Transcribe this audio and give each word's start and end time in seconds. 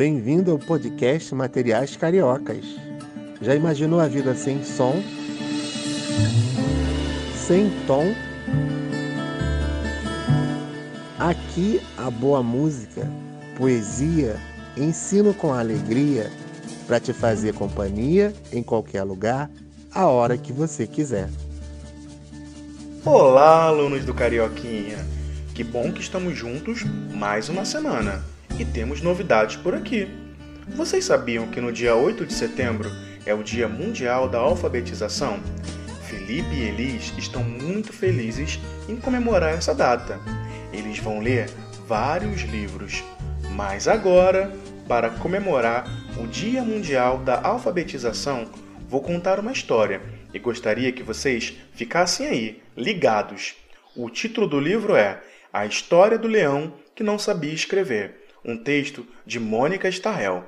Bem-vindo 0.00 0.50
ao 0.50 0.58
podcast 0.58 1.34
Materiais 1.34 1.94
Cariocas. 1.94 2.64
Já 3.42 3.54
imaginou 3.54 4.00
a 4.00 4.08
vida 4.08 4.34
sem 4.34 4.64
som? 4.64 4.94
Sem 7.36 7.68
tom? 7.86 8.14
Aqui 11.18 11.82
a 11.98 12.10
boa 12.10 12.42
música, 12.42 13.06
poesia, 13.58 14.40
ensino 14.74 15.34
com 15.34 15.52
alegria 15.52 16.30
para 16.86 16.98
te 16.98 17.12
fazer 17.12 17.52
companhia 17.52 18.32
em 18.50 18.62
qualquer 18.62 19.02
lugar, 19.02 19.50
a 19.92 20.06
hora 20.06 20.38
que 20.38 20.50
você 20.50 20.86
quiser. 20.86 21.28
Olá, 23.04 23.64
alunos 23.64 24.06
do 24.06 24.14
Carioquinha! 24.14 24.96
Que 25.54 25.62
bom 25.62 25.92
que 25.92 26.00
estamos 26.00 26.34
juntos 26.34 26.84
mais 27.12 27.50
uma 27.50 27.66
semana 27.66 28.29
e 28.60 28.64
temos 28.66 29.00
novidades 29.00 29.56
por 29.56 29.74
aqui. 29.74 30.06
Vocês 30.68 31.06
sabiam 31.06 31.46
que 31.46 31.62
no 31.62 31.72
dia 31.72 31.96
8 31.96 32.26
de 32.26 32.34
setembro 32.34 32.90
é 33.24 33.32
o 33.32 33.42
Dia 33.42 33.66
Mundial 33.66 34.28
da 34.28 34.36
Alfabetização? 34.36 35.40
Felipe 36.02 36.54
e 36.54 36.68
Elis 36.68 37.14
estão 37.16 37.42
muito 37.42 37.90
felizes 37.90 38.60
em 38.86 38.96
comemorar 38.96 39.54
essa 39.54 39.74
data. 39.74 40.20
Eles 40.74 40.98
vão 40.98 41.20
ler 41.20 41.48
vários 41.86 42.42
livros. 42.42 43.02
Mas 43.52 43.88
agora, 43.88 44.52
para 44.86 45.08
comemorar 45.08 45.86
o 46.18 46.26
Dia 46.26 46.62
Mundial 46.62 47.16
da 47.18 47.40
Alfabetização, 47.40 48.46
vou 48.90 49.00
contar 49.00 49.40
uma 49.40 49.52
história 49.52 50.02
e 50.34 50.38
gostaria 50.38 50.92
que 50.92 51.02
vocês 51.02 51.56
ficassem 51.72 52.26
aí, 52.26 52.62
ligados. 52.76 53.54
O 53.96 54.10
título 54.10 54.46
do 54.46 54.60
livro 54.60 54.94
é 54.94 55.18
A 55.50 55.64
História 55.64 56.18
do 56.18 56.28
Leão 56.28 56.74
que 56.94 57.02
Não 57.02 57.18
Sabia 57.18 57.54
Escrever, 57.54 58.19
um 58.44 58.56
texto 58.56 59.06
de 59.26 59.38
Mônica 59.38 59.88
Starrell. 59.88 60.44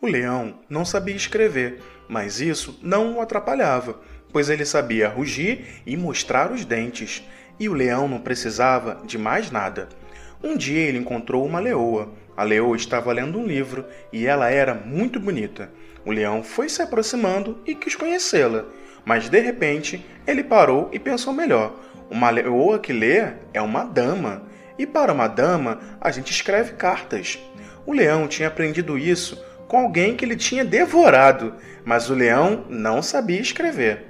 O 0.00 0.06
leão 0.06 0.60
não 0.68 0.84
sabia 0.84 1.14
escrever, 1.14 1.82
mas 2.08 2.40
isso 2.40 2.78
não 2.82 3.16
o 3.16 3.20
atrapalhava, 3.20 4.00
pois 4.32 4.48
ele 4.48 4.64
sabia 4.64 5.08
rugir 5.08 5.82
e 5.84 5.96
mostrar 5.96 6.50
os 6.52 6.64
dentes, 6.64 7.22
e 7.58 7.68
o 7.68 7.74
leão 7.74 8.08
não 8.08 8.20
precisava 8.20 9.00
de 9.04 9.18
mais 9.18 9.50
nada. 9.50 9.88
Um 10.42 10.56
dia 10.56 10.80
ele 10.80 10.98
encontrou 10.98 11.44
uma 11.44 11.60
leoa. 11.60 12.10
A 12.34 12.42
leoa 12.42 12.74
estava 12.76 13.12
lendo 13.12 13.38
um 13.38 13.46
livro 13.46 13.84
e 14.10 14.26
ela 14.26 14.48
era 14.50 14.72
muito 14.72 15.20
bonita. 15.20 15.70
O 16.06 16.10
leão 16.10 16.42
foi 16.42 16.68
se 16.70 16.80
aproximando 16.80 17.58
e 17.66 17.74
quis 17.74 17.94
conhecê-la, 17.94 18.64
mas 19.04 19.28
de 19.28 19.38
repente 19.38 20.02
ele 20.26 20.42
parou 20.42 20.88
e 20.92 20.98
pensou 20.98 21.34
melhor. 21.34 21.74
Uma 22.10 22.30
leoa 22.30 22.78
que 22.78 22.92
lê 22.92 23.34
é 23.52 23.60
uma 23.60 23.84
dama, 23.84 24.42
e 24.80 24.86
para 24.86 25.12
uma 25.12 25.28
dama 25.28 25.78
a 26.00 26.10
gente 26.10 26.32
escreve 26.32 26.72
cartas. 26.72 27.38
O 27.84 27.92
leão 27.92 28.26
tinha 28.26 28.48
aprendido 28.48 28.96
isso 28.96 29.38
com 29.68 29.76
alguém 29.76 30.16
que 30.16 30.24
ele 30.24 30.36
tinha 30.36 30.64
devorado, 30.64 31.54
mas 31.84 32.08
o 32.08 32.14
leão 32.14 32.64
não 32.70 33.02
sabia 33.02 33.38
escrever. 33.38 34.06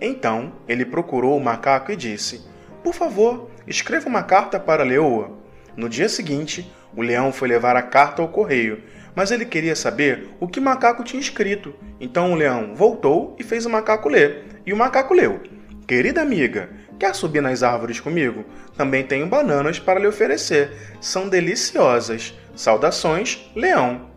Então 0.00 0.54
ele 0.66 0.84
procurou 0.84 1.36
o 1.36 1.40
macaco 1.40 1.92
e 1.92 1.96
disse: 1.96 2.44
Por 2.82 2.92
favor, 2.92 3.48
escreva 3.64 4.08
uma 4.08 4.24
carta 4.24 4.58
para 4.58 4.82
a 4.82 4.86
leoa. 4.86 5.38
No 5.76 5.88
dia 5.88 6.08
seguinte, 6.08 6.68
o 6.96 7.00
leão 7.00 7.32
foi 7.32 7.46
levar 7.46 7.76
a 7.76 7.82
carta 7.82 8.20
ao 8.20 8.28
correio, 8.28 8.82
mas 9.14 9.30
ele 9.30 9.46
queria 9.46 9.76
saber 9.76 10.30
o 10.40 10.48
que 10.48 10.58
o 10.58 10.62
macaco 10.62 11.04
tinha 11.04 11.20
escrito. 11.20 11.72
Então 12.00 12.32
o 12.32 12.34
leão 12.34 12.74
voltou 12.74 13.36
e 13.38 13.44
fez 13.44 13.66
o 13.66 13.70
macaco 13.70 14.08
ler. 14.08 14.46
E 14.66 14.72
o 14.72 14.76
macaco 14.76 15.14
leu: 15.14 15.40
Querida 15.86 16.20
amiga, 16.20 16.70
quer 17.02 17.16
subir 17.16 17.42
nas 17.42 17.64
árvores 17.64 17.98
comigo? 17.98 18.44
Também 18.76 19.02
tenho 19.02 19.26
bananas 19.26 19.76
para 19.76 19.98
lhe 19.98 20.06
oferecer. 20.06 20.70
São 21.00 21.28
deliciosas. 21.28 22.32
Saudações, 22.54 23.50
leão. 23.56 24.08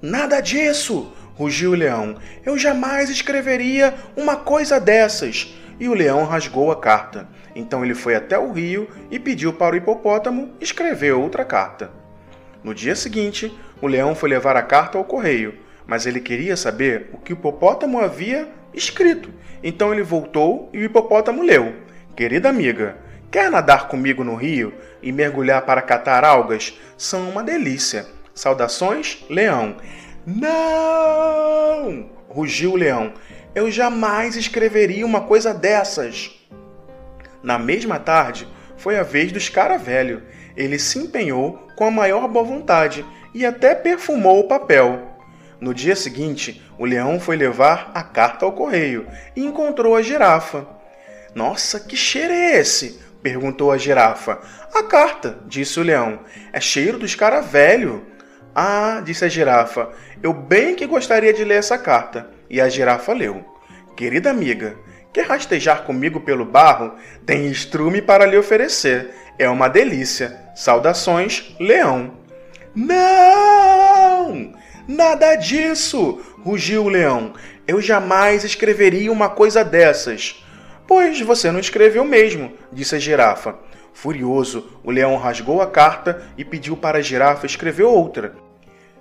Nada 0.00 0.40
disso! 0.40 1.12
rugiu 1.34 1.72
o 1.72 1.74
leão. 1.74 2.16
Eu 2.42 2.56
jamais 2.56 3.10
escreveria 3.10 3.92
uma 4.16 4.36
coisa 4.36 4.80
dessas. 4.80 5.54
E 5.78 5.86
o 5.86 5.92
leão 5.92 6.24
rasgou 6.24 6.72
a 6.72 6.80
carta. 6.80 7.28
Então 7.54 7.84
ele 7.84 7.94
foi 7.94 8.14
até 8.14 8.38
o 8.38 8.52
rio 8.52 8.88
e 9.10 9.18
pediu 9.18 9.52
para 9.52 9.74
o 9.74 9.76
hipopótamo 9.76 10.54
escrever 10.62 11.12
outra 11.12 11.44
carta. 11.44 11.90
No 12.62 12.72
dia 12.72 12.96
seguinte, 12.96 13.54
o 13.82 13.86
leão 13.86 14.14
foi 14.14 14.30
levar 14.30 14.56
a 14.56 14.62
carta 14.62 14.96
ao 14.96 15.04
correio, 15.04 15.58
mas 15.86 16.06
ele 16.06 16.20
queria 16.20 16.56
saber 16.56 17.10
o 17.12 17.18
que 17.18 17.34
o 17.34 17.36
hipopótamo 17.36 18.00
havia 18.00 18.48
escrito. 18.72 19.28
Então 19.62 19.92
ele 19.92 20.02
voltou 20.02 20.70
e 20.72 20.78
o 20.78 20.84
hipopótamo 20.84 21.42
leu: 21.42 21.83
Querida 22.16 22.48
amiga, 22.48 22.96
quer 23.28 23.50
nadar 23.50 23.88
comigo 23.88 24.22
no 24.22 24.36
rio 24.36 24.72
e 25.02 25.10
mergulhar 25.10 25.62
para 25.62 25.82
catar 25.82 26.24
algas? 26.24 26.78
São 26.96 27.28
uma 27.28 27.42
delícia. 27.42 28.06
Saudações, 28.32 29.24
leão. 29.28 29.76
Não! 30.24 32.08
rugiu 32.28 32.72
o 32.72 32.76
leão. 32.76 33.12
Eu 33.52 33.68
jamais 33.68 34.36
escreveria 34.36 35.04
uma 35.04 35.22
coisa 35.22 35.52
dessas. 35.52 36.30
Na 37.42 37.58
mesma 37.58 37.98
tarde, 37.98 38.46
foi 38.76 38.96
a 38.96 39.02
vez 39.02 39.32
do 39.32 39.38
escaravelho. 39.38 40.22
Ele 40.56 40.78
se 40.78 41.00
empenhou 41.00 41.66
com 41.74 41.84
a 41.84 41.90
maior 41.90 42.28
boa 42.28 42.44
vontade 42.44 43.04
e 43.34 43.44
até 43.44 43.74
perfumou 43.74 44.38
o 44.38 44.48
papel. 44.48 45.02
No 45.60 45.74
dia 45.74 45.96
seguinte, 45.96 46.62
o 46.78 46.84
leão 46.84 47.18
foi 47.18 47.36
levar 47.36 47.90
a 47.92 48.04
carta 48.04 48.44
ao 48.44 48.52
correio 48.52 49.06
e 49.34 49.44
encontrou 49.44 49.96
a 49.96 50.02
girafa. 50.02 50.73
Nossa, 51.34 51.80
que 51.80 51.96
cheiro 51.96 52.32
é 52.32 52.58
esse? 52.58 53.00
perguntou 53.22 53.72
a 53.72 53.78
girafa. 53.78 54.40
A 54.72 54.82
carta, 54.82 55.38
disse 55.46 55.80
o 55.80 55.82
leão. 55.82 56.20
É 56.52 56.60
cheiro 56.60 56.98
do 56.98 57.06
escaravelho. 57.06 58.04
Ah, 58.54 59.02
disse 59.04 59.24
a 59.24 59.28
girafa, 59.28 59.90
eu 60.22 60.32
bem 60.32 60.76
que 60.76 60.86
gostaria 60.86 61.32
de 61.32 61.42
ler 61.42 61.56
essa 61.56 61.76
carta. 61.76 62.30
E 62.48 62.60
a 62.60 62.68
girafa 62.68 63.12
leu: 63.12 63.44
Querida 63.96 64.30
amiga, 64.30 64.76
quer 65.12 65.26
rastejar 65.26 65.82
comigo 65.82 66.20
pelo 66.20 66.44
barro? 66.44 66.94
Tem 67.26 67.50
estrume 67.50 68.00
para 68.00 68.26
lhe 68.26 68.36
oferecer. 68.36 69.10
É 69.38 69.48
uma 69.48 69.68
delícia. 69.68 70.38
Saudações, 70.54 71.56
leão. 71.58 72.16
Não! 72.76 74.52
Nada 74.86 75.34
disso! 75.34 76.20
rugiu 76.44 76.84
o 76.84 76.88
leão. 76.88 77.32
Eu 77.66 77.80
jamais 77.80 78.44
escreveria 78.44 79.10
uma 79.10 79.30
coisa 79.30 79.64
dessas. 79.64 80.43
Pois 80.86 81.20
você 81.20 81.50
não 81.50 81.60
escreveu 81.60 82.04
mesmo, 82.04 82.52
disse 82.72 82.94
a 82.94 82.98
girafa. 82.98 83.56
Furioso, 83.92 84.80
o 84.82 84.90
leão 84.90 85.16
rasgou 85.16 85.62
a 85.62 85.66
carta 85.66 86.26
e 86.36 86.44
pediu 86.44 86.76
para 86.76 86.98
a 86.98 87.02
girafa 87.02 87.46
escrever 87.46 87.84
outra. 87.84 88.34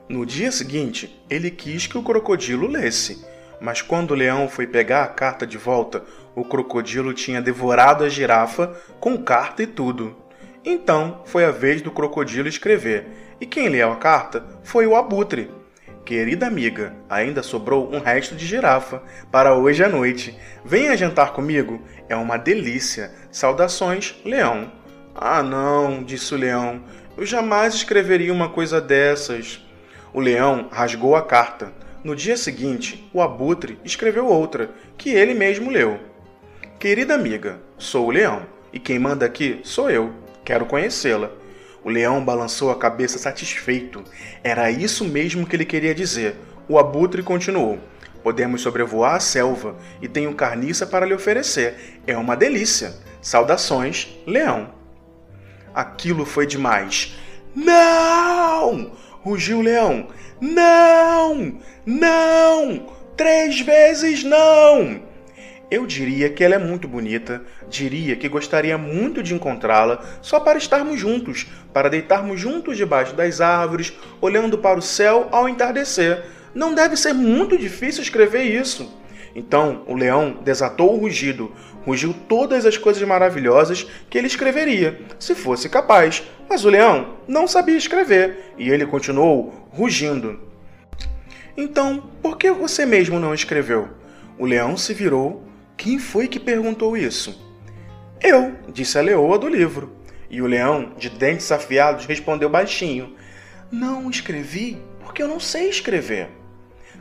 No 0.07 0.25
dia 0.25 0.51
seguinte, 0.51 1.21
ele 1.29 1.49
quis 1.49 1.87
que 1.87 1.97
o 1.97 2.03
crocodilo 2.03 2.67
lesse, 2.67 3.25
mas 3.59 3.81
quando 3.81 4.11
o 4.11 4.15
leão 4.15 4.47
foi 4.47 4.67
pegar 4.67 5.03
a 5.03 5.07
carta 5.07 5.47
de 5.47 5.57
volta, 5.57 6.03
o 6.35 6.45
crocodilo 6.45 7.13
tinha 7.13 7.41
devorado 7.41 8.03
a 8.03 8.09
girafa 8.09 8.75
com 8.99 9.17
carta 9.17 9.63
e 9.63 9.67
tudo. 9.67 10.15
Então 10.63 11.21
foi 11.25 11.43
a 11.43 11.51
vez 11.51 11.81
do 11.81 11.91
crocodilo 11.91 12.47
escrever, 12.47 13.07
e 13.41 13.45
quem 13.45 13.69
leu 13.69 13.91
a 13.91 13.95
carta 13.95 14.45
foi 14.63 14.85
o 14.85 14.95
abutre. 14.95 15.49
Querida 16.05 16.47
amiga, 16.47 16.93
ainda 17.09 17.41
sobrou 17.41 17.89
um 17.89 17.99
resto 17.99 18.35
de 18.35 18.45
girafa 18.45 19.01
para 19.31 19.55
hoje 19.55 19.81
à 19.85 19.87
noite. 19.87 20.37
Venha 20.65 20.97
jantar 20.97 21.31
comigo, 21.31 21.81
é 22.09 22.15
uma 22.15 22.35
delícia. 22.35 23.11
Saudações, 23.31 24.13
leão. 24.25 24.69
Ah, 25.15 25.41
não, 25.41 26.03
disse 26.03 26.33
o 26.33 26.37
leão, 26.37 26.83
eu 27.15 27.25
jamais 27.25 27.73
escreveria 27.73 28.33
uma 28.33 28.49
coisa 28.49 28.81
dessas. 28.81 29.65
O 30.13 30.19
leão 30.19 30.67
rasgou 30.69 31.15
a 31.15 31.21
carta. 31.21 31.71
No 32.03 32.17
dia 32.17 32.35
seguinte, 32.35 33.09
o 33.13 33.21
abutre 33.21 33.79
escreveu 33.85 34.25
outra, 34.25 34.71
que 34.97 35.09
ele 35.09 35.33
mesmo 35.33 35.71
leu. 35.71 35.99
Querida 36.79 37.15
amiga, 37.15 37.61
sou 37.77 38.07
o 38.07 38.11
leão, 38.11 38.45
e 38.73 38.79
quem 38.79 38.99
manda 38.99 39.25
aqui 39.25 39.61
sou 39.63 39.89
eu. 39.89 40.11
Quero 40.43 40.65
conhecê-la. 40.65 41.31
O 41.83 41.89
leão 41.89 42.23
balançou 42.23 42.71
a 42.71 42.77
cabeça 42.77 43.17
satisfeito. 43.17 44.03
Era 44.43 44.71
isso 44.71 45.03
mesmo 45.05 45.45
que 45.45 45.55
ele 45.55 45.65
queria 45.65 45.93
dizer. 45.93 46.35
O 46.67 46.79
abutre 46.79 47.21
continuou. 47.21 47.79
Podemos 48.23 48.61
sobrevoar 48.61 49.15
a 49.15 49.19
selva 49.19 49.75
e 50.01 50.07
tenho 50.07 50.33
carniça 50.33 50.87
para 50.87 51.05
lhe 51.05 51.13
oferecer. 51.13 52.01
É 52.07 52.17
uma 52.17 52.37
delícia. 52.37 52.93
Saudações, 53.21 54.07
leão. 54.25 54.73
Aquilo 55.73 56.25
foi 56.25 56.47
demais. 56.47 57.15
Não! 57.55 58.91
rugiu 59.23 59.59
o 59.59 59.61
leão. 59.61 60.07
Não! 60.39 61.59
Não! 61.85 62.93
Três 63.15 63.59
vezes 63.61 64.23
não! 64.23 65.01
Eu 65.73 65.87
diria 65.87 66.29
que 66.29 66.43
ela 66.43 66.53
é 66.53 66.59
muito 66.59 66.87
bonita, 66.87 67.41
diria 67.67 68.15
que 68.15 68.29
gostaria 68.29 68.77
muito 68.77 69.23
de 69.23 69.33
encontrá-la 69.33 70.05
só 70.21 70.39
para 70.39 70.59
estarmos 70.59 70.99
juntos, 70.99 71.47
para 71.73 71.89
deitarmos 71.89 72.39
juntos 72.39 72.77
debaixo 72.77 73.15
das 73.15 73.41
árvores, 73.41 73.91
olhando 74.21 74.55
para 74.55 74.77
o 74.77 74.83
céu 74.83 75.27
ao 75.31 75.49
entardecer. 75.49 76.25
Não 76.53 76.75
deve 76.75 76.95
ser 76.95 77.11
muito 77.11 77.57
difícil 77.57 78.03
escrever 78.03 78.43
isso. 78.43 78.95
Então 79.35 79.81
o 79.87 79.95
leão 79.95 80.37
desatou 80.45 80.93
o 80.93 80.99
rugido, 80.99 81.51
rugiu 81.83 82.13
todas 82.29 82.67
as 82.67 82.77
coisas 82.77 83.01
maravilhosas 83.01 83.87
que 84.11 84.19
ele 84.19 84.27
escreveria, 84.27 85.01
se 85.17 85.33
fosse 85.33 85.67
capaz. 85.69 86.21
Mas 86.47 86.63
o 86.63 86.69
leão 86.69 87.15
não 87.27 87.47
sabia 87.47 87.77
escrever 87.77 88.53
e 88.59 88.69
ele 88.69 88.85
continuou 88.85 89.67
rugindo. 89.71 90.39
Então, 91.57 92.11
por 92.21 92.37
que 92.37 92.51
você 92.51 92.85
mesmo 92.85 93.19
não 93.19 93.33
escreveu? 93.33 93.89
O 94.37 94.45
leão 94.45 94.77
se 94.77 94.93
virou. 94.93 95.51
Quem 95.77 95.99
foi 95.99 96.27
que 96.27 96.39
perguntou 96.39 96.95
isso? 96.95 97.41
Eu, 98.21 98.55
disse 98.69 98.97
a 98.97 99.01
leoa 99.01 99.37
do 99.37 99.47
livro. 99.47 99.91
E 100.29 100.41
o 100.41 100.47
leão, 100.47 100.93
de 100.97 101.09
dentes 101.09 101.51
afiados, 101.51 102.05
respondeu 102.05 102.49
baixinho: 102.49 103.15
Não 103.71 104.09
escrevi 104.09 104.81
porque 105.01 105.21
eu 105.21 105.27
não 105.27 105.39
sei 105.39 105.69
escrever. 105.69 106.29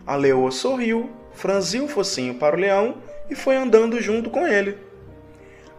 A 0.07 0.17
leoa 0.17 0.51
sorriu, 0.51 1.11
franziu 1.33 1.85
o 1.85 1.89
focinho 1.89 2.35
para 2.35 2.57
o 2.57 2.59
leão 2.59 2.97
e 3.31 3.35
foi 3.35 3.57
andando 3.57 4.01
junto 4.01 4.29
com 4.29 4.47
ele. 4.47 4.77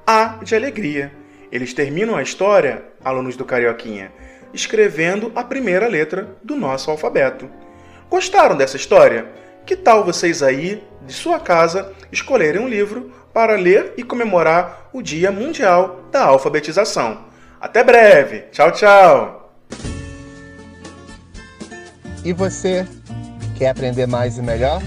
A 0.08 0.40
de 0.44 0.56
alegria. 0.56 1.12
Eles 1.52 1.74
terminam 1.74 2.16
a 2.16 2.24
história, 2.24 2.84
alunos 3.04 3.36
do 3.36 3.46
Carioquinha, 3.46 4.12
escrevendo 4.54 5.32
a 5.36 5.44
primeira 5.44 5.88
letra 5.88 6.36
do 6.44 6.56
nosso 6.56 6.90
alfabeto. 6.90 7.48
Gostaram 8.10 8.58
dessa 8.58 8.78
história? 8.78 9.28
Que 9.66 9.78
tal 9.78 10.04
vocês 10.04 10.44
aí, 10.44 10.84
de 11.06 11.14
sua 11.14 11.40
casa, 11.40 11.94
escolherem 12.12 12.62
um 12.62 12.68
livro 12.68 13.12
para 13.34 13.56
ler 13.56 13.94
e 13.98 14.04
comemorar 14.04 14.90
o 14.92 15.02
Dia 15.02 15.32
Mundial 15.32 16.04
da 16.12 16.26
Alfabetização? 16.26 17.26
Até 17.62 17.84
breve! 17.84 18.42
Tchau, 18.52 18.72
tchau! 18.72 19.54
E 22.26 22.34
você, 22.34 22.86
quer 23.58 23.70
aprender 23.70 24.06
mais 24.06 24.38
e 24.38 24.42
melhor? 24.42 24.82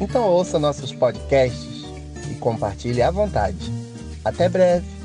Então 0.00 0.24
ouça 0.24 0.58
nossos 0.58 0.92
podcasts 0.92 1.84
e 2.30 2.34
compartilhe 2.34 3.02
à 3.02 3.10
vontade. 3.10 3.72
Até 4.24 4.48
breve! 4.48 4.97